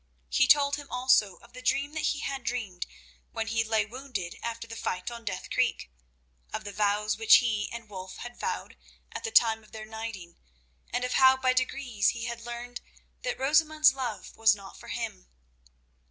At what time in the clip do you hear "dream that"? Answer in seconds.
1.61-2.05